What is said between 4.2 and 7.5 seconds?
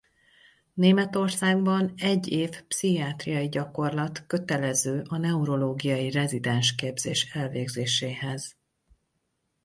kötelező a neurológiai rezidens képzés